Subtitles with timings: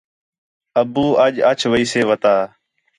[0.81, 2.35] ابو اَڄ اِچ ویسے وتا